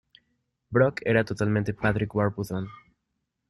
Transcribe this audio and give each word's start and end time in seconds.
Brock 0.71 1.03
era 1.05 1.23
totalmente 1.23 1.75
Patrick 1.75 2.15
Warburton. 2.15 2.67